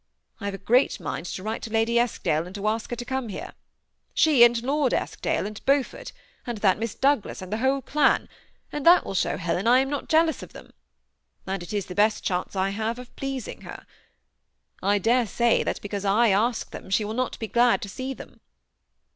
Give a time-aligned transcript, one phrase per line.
[0.39, 3.05] I have a great mind to write to Lady EskdaJe^ and to ask her to
[3.05, 3.53] oome here*
[4.15, 6.11] She and Lord Eskdale^ and Beaufort,
[6.43, 8.27] and that Miss Douglas, and the whol^ elan;
[8.71, 10.73] and that will show Helen I am not jealous of them,
[11.45, 13.85] and it is the best chance I have of pleasing her*
[14.81, 18.15] I dare say, that, because / ask them, she will not be glad to see
[18.15, 18.39] them.